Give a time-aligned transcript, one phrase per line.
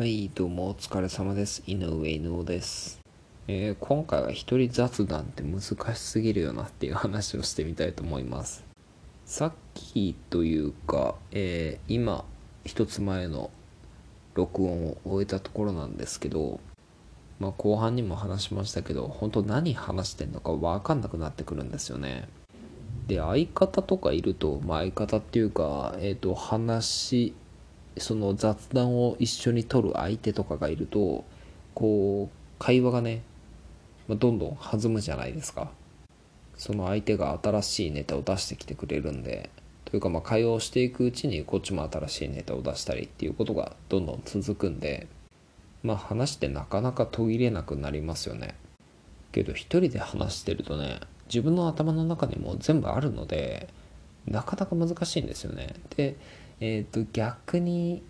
[0.00, 1.62] はい、どうもお疲れ様です。
[1.66, 3.00] 井上井上です。
[3.48, 8.64] えー今回は一人雑談って難しすぎるよなっていう話をしてみたいと思います。
[9.26, 12.24] さっきというか、えー今
[12.64, 13.50] 一つ前の
[14.32, 16.60] 録音を終えたところなんですけど、
[17.38, 22.26] まあ、後半にも話しましたけど本当何話してんのか分かんなくなってくるんですよね。
[23.06, 27.34] で相方とかいると、まあ、相方っていうか、えー、と話
[27.98, 31.24] その雑談を一緒に取る相手とかがいると
[31.74, 33.22] こう会話がね、
[34.08, 35.70] ま、どんどん弾むじゃないですか。
[36.56, 39.48] その相手が新しいネタを出してきてくれるんで
[39.86, 45.08] というかまあ会話をしていくうちにこっちも新しいネタを出したりっていうことがどんどん続くんで
[45.82, 48.54] まあ話ってなかなか途切れなくなりますよね。
[49.32, 53.68] けど一人で話してるとね自分の頭の中にも全部あるので
[54.26, 55.74] なかなか難しいんですよね。
[55.96, 56.16] で
[56.60, 58.02] えっ、と逆に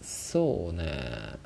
[0.00, 1.38] そうね。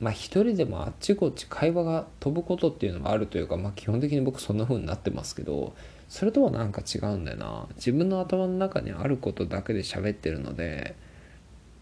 [0.00, 5.74] まあ一人でもあっちこっち会話が飛ぶことっていうのもあるというかまあ基本的に僕そんな風になってますけど
[6.08, 7.66] それとはなんか違うんだよな。
[7.76, 10.96] 自分の頭の中にあることだけで喋ってるので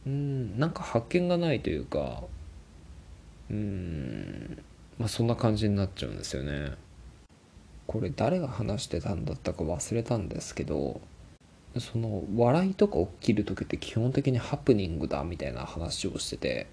[0.06, 2.25] うんなんか発見がないというか
[3.51, 4.58] うん
[4.98, 6.73] まあそんな感じになっちゃうんですよね。
[7.89, 11.00] これ誰が話してたんだったか忘れたんですけど
[11.78, 16.67] その笑いとか起きる時って基本的にハプニングだみたいな話をしてて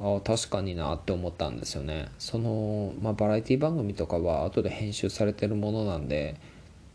[0.00, 2.08] ああ確かになって思ったんですよね。
[2.18, 6.34] その、まあ、バラエティ番組とかは後で編集されてるものなんで、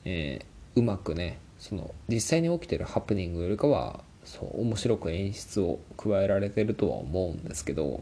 [0.03, 8.01] えーうまくねその実際に起きてるハプニングよりかはそう面白く演出を加えられてるとは思うんですけど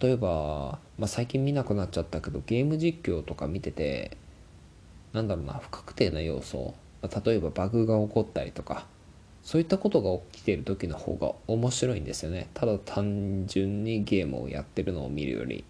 [0.00, 4.16] 例えば、まあ、最近見なくなっちゃったけどゲーム実況とか見てて
[5.16, 6.74] なんだろうな不確定な要素。
[7.00, 8.86] ま例えばバグが起こったりとか。
[9.42, 12.48] そういったことが起きている時の方が面白いんですよね。
[12.52, 15.64] ただ単純にゲームをやってるのを見るより。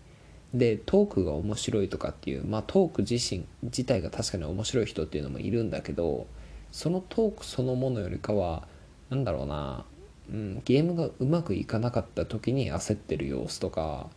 [0.55, 6.27] でトークが面白いとかっていうまあトーク自身自体が確かに面白い人っていうのもいるんだけど
[6.73, 8.67] そのトークそのものよりかは
[9.11, 9.85] なんだろうな、
[10.31, 14.09] うん、ゲームがうまくいかなかった時に焦ってる様子とか、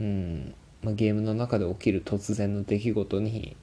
[0.00, 3.56] うんまあ、ゲームの中で起きる突然の出来事に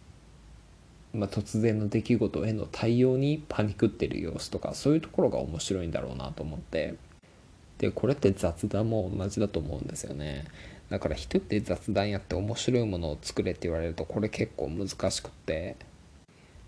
[1.13, 6.95] まあ、突然の出来事への対応にパニクってる様子とかそういうところが面白いんだろうなと思って。
[7.79, 10.45] でこれって雑談も同じだと思うんですよね。
[10.89, 15.75] だから一人で雑談やって面白いものを作れって言われるとこれ結構難しくって。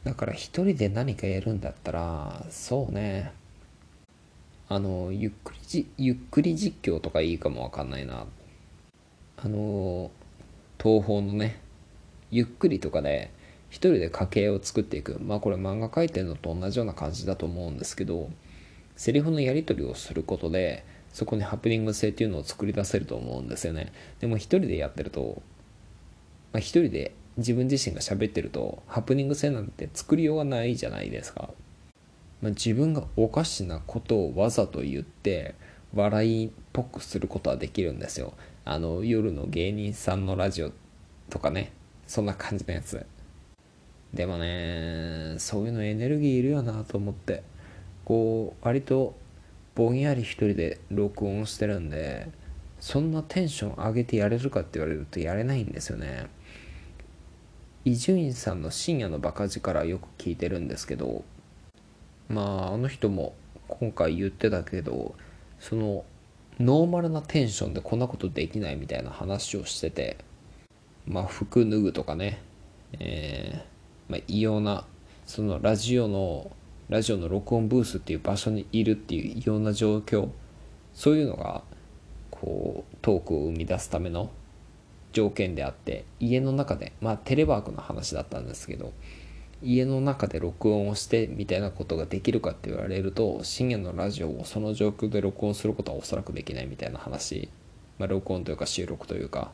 [0.04, 3.32] だから一人で何かやるんだったらそうね。
[4.70, 8.26] あのゆっくりじゆっくり実況とかいいかもわかんないな。
[9.38, 10.10] あの
[10.82, 11.60] 東宝のね
[12.32, 13.32] ゆっくりとかで
[13.74, 15.18] 一人で家計を作っていく。
[15.20, 18.30] まあこれ漫画描いてるのと同じような感じだと思うんですけど
[18.96, 23.92] セリフのやり取りをすることでそこにハプニング性っていうのを作り出せると思うんですよね。
[24.20, 25.42] でも一人でやってると、
[26.52, 31.50] まあ、一人で自分自身が喋ってるとハプニング性なんて作りようがないじゃないですか、
[32.44, 35.56] まあ、自分がおかしなことをわざと言って
[35.96, 38.34] 笑いっぽくすることはできるんですよ。
[38.66, 40.72] あの夜の芸人さんのラジオ
[41.32, 41.72] とかね。
[42.06, 43.04] そんな感じのやつ。
[44.14, 47.44] でもねそういうのエネルギーいるよなと思って。
[48.06, 49.16] こう割と
[49.76, 52.30] ぼんやり一人で録音してるんで
[52.80, 56.28] そんなテンション上げてやれるかって言われるとやれないんですよね。
[57.86, 61.24] 伊集院さんの深夜のバカ力よく聞いてるんですけど
[62.30, 63.34] まああの人も
[63.68, 65.16] 今回言ってたけど
[65.60, 66.06] その
[66.60, 70.18] ノーマルなテンションでこんなことできないみたいな話をしてて
[71.06, 72.42] まあ服脱ぐとかね
[73.00, 73.73] えー
[74.10, 74.86] まあ、異様な
[75.26, 76.52] そのラジオの
[76.90, 80.30] ラジオの録音ブースっていう場所にいるっていう異様な状況
[80.94, 81.64] そういうのが
[82.30, 84.30] こうトークを生み出すための
[85.14, 88.92] 条件であって家の中でまあテレワークの話だったんですけど
[89.62, 97.50] 家の中で録音をしてみたいなことができるかって言われると深夜のラジオをその状況で録音することはおそらくできないみたいな話、
[97.98, 99.52] まあ、録音というか収録というか。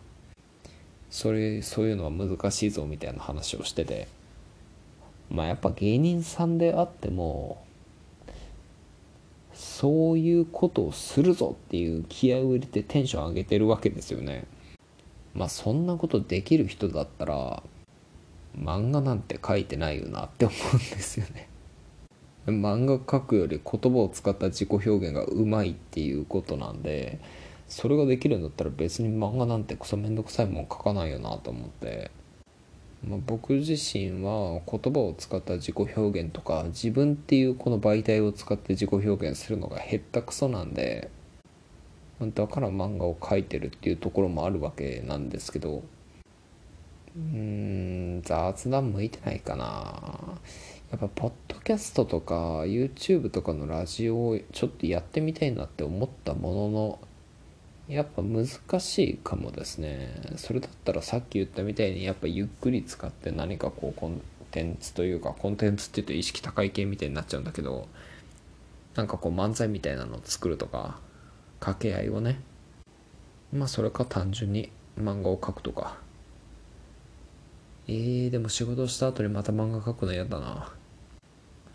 [1.10, 4.08] それそういうのは難しいぞみたいな話をしてて。
[5.30, 7.64] まあやっぱ芸人さんであっても
[9.54, 14.46] そういうことをするぞっていう気合を入れてテンション上げてるわけですよね。
[15.34, 17.62] まあそんなことできる人だったら
[18.58, 21.48] 漫画なんて書いてないよなって思うんですよね。
[22.48, 27.20] 漫画書くより言葉を使った自己表現がうまいっていうことなんで
[27.68, 32.10] それができるんだったら別に漫画なんてクソめんどくさいもん書かないよなと思って、
[33.08, 41.10] まあ、僕自身は言葉を使った自己表現とか自分っていうこの媒体を使って自己表現するのがへったくそなんで
[42.20, 45.84] だから漫画を描いてるっていうところもあるわけなんですけど
[47.16, 50.40] うん雑談向いてないかな。
[50.92, 57.00] やっぱポッドキャストとか YouTube とかのラジオをちょっとやってみたいなって思ったものの
[57.90, 58.48] やっぱ難
[58.80, 60.22] しいかもですね。
[60.38, 64.22] それだったらさっき言ったみたいにやっぱゆっくり使って何かこうコン
[64.52, 67.88] テンツというかコンテンツって言うと意識高い系みたいになっちゃうんだけど
[68.96, 71.00] なんかこう漫才みたいなのを作るとか
[71.60, 72.40] 掛け合いをね
[73.52, 75.98] まあそれか単純に漫画を描くとか。
[77.88, 80.72] えー、でも仕事した後にまた漫画描くの嫌だな。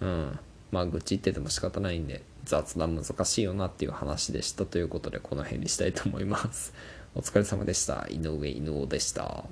[0.01, 0.39] うん。
[0.71, 2.23] まあ愚痴ってても仕方ないんで。
[2.45, 6.73] 雑談難しいよなっていう話でしたということでこの辺にしたいと思います。
[7.15, 8.07] お疲れ様でした。
[8.11, 9.45] 井上犬王でした。